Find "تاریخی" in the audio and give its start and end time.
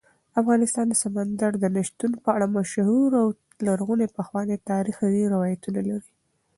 4.71-5.29